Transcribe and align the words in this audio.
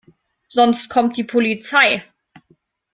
Sonst 0.49 0.89
kommt 0.89 1.15
die 1.15 1.23
Polizei. 1.23 2.03